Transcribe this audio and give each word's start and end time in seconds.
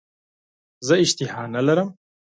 زه 0.87 0.93
اشتها 1.03 1.43
نه 1.53 1.61
لرم. 1.67 1.89